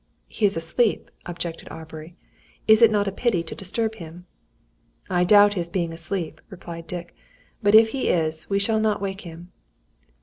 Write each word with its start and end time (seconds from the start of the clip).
"He 0.27 0.47
is 0.47 0.57
asleep," 0.57 1.11
objected 1.27 1.69
Aubrey. 1.69 2.15
"Is 2.67 2.81
it 2.81 2.89
not 2.89 3.07
a 3.07 3.11
pity 3.11 3.43
to 3.43 3.53
disturb 3.53 3.93
him?" 3.93 4.25
"I 5.11 5.23
doubt 5.23 5.53
his 5.53 5.69
being 5.69 5.93
asleep," 5.93 6.41
replied 6.49 6.87
Dick. 6.87 7.13
"But 7.61 7.75
if 7.75 7.89
he 7.89 8.07
is, 8.07 8.49
we 8.49 8.57
shall 8.57 8.79
not 8.79 8.99
wake 8.99 9.21
him." 9.21 9.51